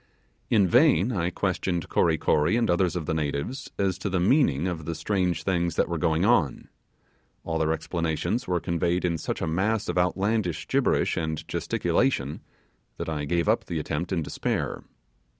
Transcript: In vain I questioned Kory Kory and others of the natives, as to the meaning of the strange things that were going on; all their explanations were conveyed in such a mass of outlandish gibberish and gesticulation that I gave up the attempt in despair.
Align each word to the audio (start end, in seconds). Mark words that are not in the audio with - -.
In 0.49 0.67
vain 0.67 1.11
I 1.11 1.29
questioned 1.29 1.87
Kory 1.87 2.17
Kory 2.17 2.55
and 2.55 2.71
others 2.71 2.95
of 2.95 3.05
the 3.05 3.13
natives, 3.13 3.69
as 3.77 3.99
to 3.99 4.09
the 4.09 4.19
meaning 4.19 4.65
of 4.67 4.85
the 4.85 4.95
strange 4.95 5.43
things 5.43 5.75
that 5.75 5.87
were 5.87 5.99
going 5.99 6.25
on; 6.25 6.69
all 7.43 7.59
their 7.59 7.71
explanations 7.71 8.47
were 8.47 8.59
conveyed 8.59 9.05
in 9.05 9.19
such 9.19 9.43
a 9.43 9.47
mass 9.47 9.87
of 9.87 9.99
outlandish 9.99 10.67
gibberish 10.67 11.17
and 11.17 11.47
gesticulation 11.47 12.41
that 12.97 13.09
I 13.09 13.25
gave 13.25 13.47
up 13.47 13.65
the 13.65 13.77
attempt 13.77 14.11
in 14.11 14.23
despair. 14.23 14.81